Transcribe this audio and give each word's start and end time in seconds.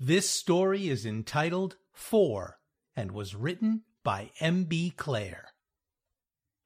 This 0.00 0.28
story 0.28 0.88
is 0.88 1.06
entitled 1.06 1.76
Four 1.92 2.58
and 2.96 3.12
was 3.12 3.36
written 3.36 3.82
by 4.02 4.32
M.B. 4.40 4.90
Clare. 4.96 5.48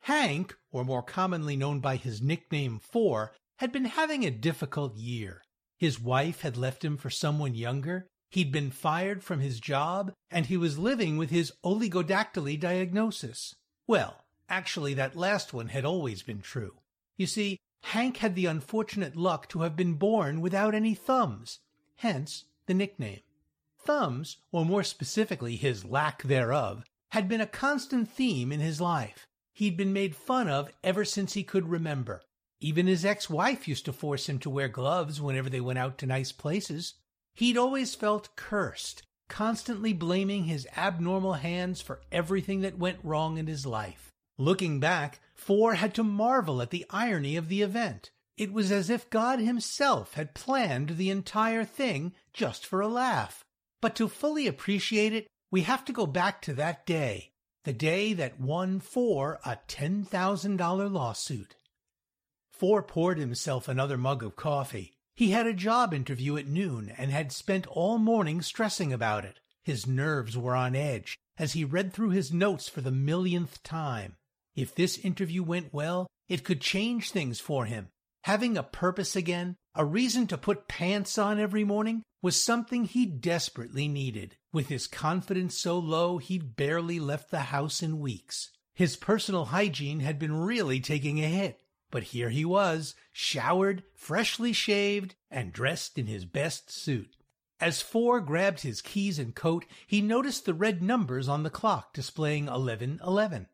Hank, 0.00 0.56
or 0.72 0.82
more 0.82 1.02
commonly 1.02 1.54
known 1.54 1.80
by 1.80 1.96
his 1.96 2.22
nickname 2.22 2.78
Four, 2.78 3.34
had 3.58 3.70
been 3.70 3.84
having 3.84 4.24
a 4.24 4.30
difficult 4.30 4.96
year. 4.96 5.42
His 5.76 6.00
wife 6.00 6.40
had 6.40 6.56
left 6.56 6.82
him 6.82 6.96
for 6.96 7.10
someone 7.10 7.54
younger, 7.54 8.06
he'd 8.30 8.50
been 8.50 8.70
fired 8.70 9.22
from 9.22 9.40
his 9.40 9.60
job, 9.60 10.12
and 10.30 10.46
he 10.46 10.56
was 10.56 10.78
living 10.78 11.18
with 11.18 11.28
his 11.28 11.52
oligodactyly 11.62 12.58
diagnosis. 12.58 13.54
Well, 13.86 14.24
actually 14.48 14.94
that 14.94 15.16
last 15.16 15.52
one 15.52 15.68
had 15.68 15.84
always 15.84 16.22
been 16.22 16.40
true. 16.40 16.78
You 17.18 17.26
see, 17.26 17.58
Hank 17.82 18.16
had 18.16 18.34
the 18.34 18.46
unfortunate 18.46 19.16
luck 19.16 19.48
to 19.50 19.60
have 19.60 19.76
been 19.76 19.94
born 19.94 20.40
without 20.40 20.74
any 20.74 20.94
thumbs, 20.94 21.60
hence 21.96 22.44
the 22.68 22.74
nickname. 22.74 23.20
Thumbs, 23.80 24.36
or 24.52 24.64
more 24.64 24.84
specifically 24.84 25.56
his 25.56 25.84
lack 25.84 26.22
thereof, 26.22 26.84
had 27.10 27.28
been 27.28 27.40
a 27.40 27.46
constant 27.46 28.08
theme 28.08 28.52
in 28.52 28.60
his 28.60 28.80
life. 28.80 29.26
He'd 29.52 29.76
been 29.76 29.92
made 29.92 30.14
fun 30.14 30.48
of 30.48 30.70
ever 30.84 31.04
since 31.04 31.32
he 31.32 31.42
could 31.42 31.68
remember. 31.68 32.22
Even 32.60 32.86
his 32.86 33.04
ex-wife 33.04 33.66
used 33.66 33.84
to 33.86 33.92
force 33.92 34.28
him 34.28 34.38
to 34.38 34.50
wear 34.50 34.68
gloves 34.68 35.20
whenever 35.20 35.50
they 35.50 35.60
went 35.60 35.80
out 35.80 35.98
to 35.98 36.06
nice 36.06 36.30
places. 36.30 36.94
He'd 37.34 37.56
always 37.56 37.96
felt 37.96 38.36
cursed, 38.36 39.02
constantly 39.28 39.92
blaming 39.92 40.44
his 40.44 40.68
abnormal 40.76 41.34
hands 41.34 41.80
for 41.80 42.02
everything 42.12 42.60
that 42.60 42.78
went 42.78 42.98
wrong 43.02 43.38
in 43.38 43.48
his 43.48 43.66
life. 43.66 44.12
Looking 44.38 44.78
back, 44.78 45.20
Four 45.34 45.74
had 45.74 45.94
to 45.94 46.02
marvel 46.02 46.60
at 46.60 46.70
the 46.70 46.84
irony 46.90 47.36
of 47.36 47.48
the 47.48 47.62
event. 47.62 48.10
It 48.38 48.52
was 48.52 48.70
as 48.70 48.88
if 48.88 49.10
God 49.10 49.40
himself 49.40 50.14
had 50.14 50.32
planned 50.32 50.90
the 50.90 51.10
entire 51.10 51.64
thing 51.64 52.12
just 52.32 52.64
for 52.64 52.80
a 52.80 52.86
laugh. 52.86 53.44
But 53.80 53.96
to 53.96 54.06
fully 54.06 54.46
appreciate 54.46 55.12
it, 55.12 55.26
we 55.50 55.62
have 55.62 55.84
to 55.86 55.92
go 55.92 56.06
back 56.06 56.40
to 56.42 56.54
that 56.54 56.86
day, 56.86 57.32
the 57.64 57.72
day 57.72 58.12
that 58.12 58.40
won 58.40 58.78
Four 58.78 59.40
a 59.44 59.58
$10,000 59.66 60.92
lawsuit. 60.92 61.56
Four 62.48 62.84
poured 62.84 63.18
himself 63.18 63.66
another 63.66 63.98
mug 63.98 64.22
of 64.22 64.36
coffee. 64.36 64.92
He 65.16 65.32
had 65.32 65.48
a 65.48 65.52
job 65.52 65.92
interview 65.92 66.36
at 66.36 66.46
noon 66.46 66.92
and 66.96 67.10
had 67.10 67.32
spent 67.32 67.66
all 67.66 67.98
morning 67.98 68.40
stressing 68.40 68.92
about 68.92 69.24
it. 69.24 69.40
His 69.64 69.84
nerves 69.84 70.38
were 70.38 70.54
on 70.54 70.76
edge 70.76 71.18
as 71.38 71.54
he 71.54 71.64
read 71.64 71.92
through 71.92 72.10
his 72.10 72.32
notes 72.32 72.68
for 72.68 72.82
the 72.82 72.92
millionth 72.92 73.60
time. 73.64 74.14
If 74.54 74.76
this 74.76 74.96
interview 74.98 75.42
went 75.42 75.74
well, 75.74 76.06
it 76.28 76.44
could 76.44 76.60
change 76.60 77.10
things 77.10 77.40
for 77.40 77.64
him. 77.64 77.88
Having 78.28 78.58
a 78.58 78.62
purpose 78.62 79.16
again, 79.16 79.56
a 79.74 79.86
reason 79.86 80.26
to 80.26 80.36
put 80.36 80.68
pants 80.68 81.16
on 81.16 81.40
every 81.40 81.64
morning, 81.64 82.02
was 82.20 82.44
something 82.44 82.84
he 82.84 83.06
desperately 83.06 83.88
needed. 83.88 84.36
With 84.52 84.68
his 84.68 84.86
confidence 84.86 85.56
so 85.56 85.78
low, 85.78 86.18
he'd 86.18 86.54
barely 86.54 87.00
left 87.00 87.30
the 87.30 87.40
house 87.40 87.82
in 87.82 88.00
weeks. 88.00 88.50
His 88.74 88.96
personal 88.96 89.46
hygiene 89.46 90.00
had 90.00 90.18
been 90.18 90.34
really 90.34 90.78
taking 90.78 91.24
a 91.24 91.26
hit. 91.26 91.62
But 91.90 92.02
here 92.02 92.28
he 92.28 92.44
was, 92.44 92.94
showered, 93.12 93.82
freshly 93.94 94.52
shaved, 94.52 95.14
and 95.30 95.50
dressed 95.50 95.96
in 95.98 96.06
his 96.06 96.26
best 96.26 96.70
suit. 96.70 97.16
As 97.60 97.80
Four 97.80 98.20
grabbed 98.20 98.60
his 98.60 98.82
keys 98.82 99.18
and 99.18 99.34
coat, 99.34 99.64
he 99.86 100.02
noticed 100.02 100.44
the 100.44 100.52
red 100.52 100.82
numbers 100.82 101.30
on 101.30 101.44
the 101.44 101.48
clock 101.48 101.94
displaying 101.94 102.44
1111. 102.44 103.46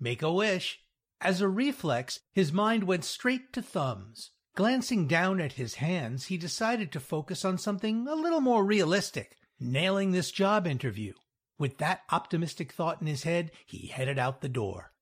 Make 0.00 0.22
a 0.22 0.32
wish. 0.32 0.81
As 1.24 1.40
a 1.40 1.48
reflex, 1.48 2.18
his 2.32 2.52
mind 2.52 2.82
went 2.82 3.04
straight 3.04 3.52
to 3.52 3.62
thumbs. 3.62 4.32
Glancing 4.56 5.06
down 5.06 5.40
at 5.40 5.52
his 5.52 5.76
hands, 5.76 6.26
he 6.26 6.36
decided 6.36 6.90
to 6.90 7.00
focus 7.00 7.44
on 7.44 7.58
something 7.58 8.08
a 8.08 8.14
little 8.16 8.40
more 8.40 8.64
realistic, 8.64 9.36
nailing 9.60 10.10
this 10.10 10.32
job 10.32 10.66
interview. 10.66 11.12
With 11.58 11.78
that 11.78 12.02
optimistic 12.10 12.72
thought 12.72 13.00
in 13.00 13.06
his 13.06 13.22
head, 13.22 13.52
he 13.66 13.86
headed 13.86 14.18
out 14.18 14.40
the 14.40 14.48
door. 14.48 14.92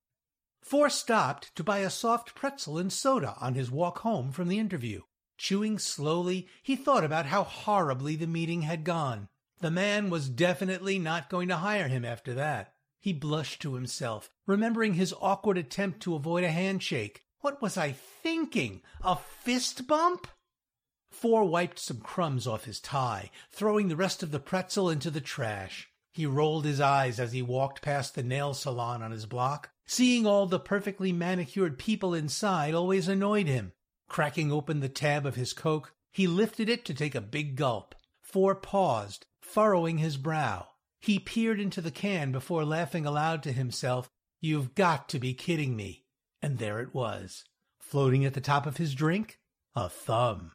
Four 0.61 0.91
stopped 0.91 1.57
to 1.57 1.65
buy 1.65 1.79
a 1.79 1.89
soft 1.89 2.35
pretzel 2.35 2.77
and 2.77 2.93
soda 2.93 3.35
on 3.41 3.55
his 3.55 3.71
walk 3.71 4.01
home 4.01 4.31
from 4.31 4.49
the 4.49 4.59
interview. 4.59 5.01
Chewing 5.39 5.79
slowly, 5.79 6.49
he 6.63 6.77
thought 6.77 7.03
about 7.03 7.27
how 7.27 7.45
horribly 7.45 8.15
the 8.15 8.27
meeting 8.27 8.61
had 8.63 8.85
gone. 8.85 9.29
The 9.61 9.71
man 9.71 10.11
was 10.11 10.29
definitely 10.29 10.99
not 10.99 11.31
going 11.31 11.49
to 11.49 11.57
hire 11.57 11.89
him 11.89 12.05
after 12.05 12.35
that. 12.35 12.75
He 13.01 13.15
blushed 13.15 13.63
to 13.63 13.75
himself, 13.75 14.31
remembering 14.47 14.95
his 14.95 15.15
awkward 15.21 15.57
attempt 15.57 16.01
to 16.01 16.15
avoid 16.15 16.45
a 16.45 16.51
handshake. 16.51 17.23
What 17.41 17.63
was 17.63 17.79
I 17.79 17.93
thinking? 17.93 18.83
A 19.03 19.17
fist 19.17 19.87
bump? 19.87 20.29
Four 21.11 21.47
wiped 21.47 21.79
some 21.79 22.01
crumbs 22.01 22.47
off 22.47 22.67
his 22.67 22.79
tie, 22.79 23.31
throwing 23.51 23.89
the 23.89 23.97
rest 23.97 24.23
of 24.23 24.31
the 24.31 24.39
pretzel 24.39 24.91
into 24.91 25.11
the 25.11 25.21
trash. 25.21 25.89
He 26.13 26.27
rolled 26.27 26.65
his 26.65 26.81
eyes 26.81 27.19
as 27.19 27.33
he 27.33 27.41
walked 27.41 27.83
past 27.83 28.15
the 28.15 28.23
nail 28.23 28.53
salon 28.53 29.03
on 29.03 29.11
his 29.11 29.27
block. 29.27 29.71
Seeing 29.87 30.27
all 30.27 30.47
the 30.47 30.61
perfectly 30.61 31.11
manicured 31.13 31.79
people 31.79 32.15
inside 32.15 32.75
always 32.75 33.09
annoyed 33.09 33.47
him. 33.47 33.73
Cracking 34.09 34.53
open 34.53 34.81
the 34.81 34.89
tab 34.89 35.25
of 35.25 35.37
his 35.37 35.53
Coke, 35.53 35.95
he 36.13 36.27
lifted 36.27 36.69
it 36.69 36.85
to 36.85 36.95
take 36.95 37.15
a 37.15 37.21
big 37.21 37.57
gulp. 37.57 37.95
Four 38.21 38.55
paused, 38.55 39.27
furrowing 39.41 39.99
his 39.99 40.17
brow. 40.17 40.69
He 41.01 41.19
peered 41.19 41.59
into 41.59 41.81
the 41.81 41.91
can 41.91 42.31
before 42.31 42.65
laughing 42.65 43.07
aloud 43.07 43.43
to 43.45 43.53
himself, 43.53 44.11
You've 44.41 44.75
got 44.75 45.09
to 45.11 45.19
be 45.19 45.35
kidding 45.35 45.77
me. 45.77 46.05
And 46.41 46.59
there 46.59 46.81
it 46.81 46.95
was. 46.95 47.45
Floating 47.81 48.25
at 48.25 48.35
the 48.35 48.41
top 48.41 48.67
of 48.67 48.79
his 48.79 48.95
drink, 48.95 49.39
a 49.75 49.89
thumb. 49.89 50.53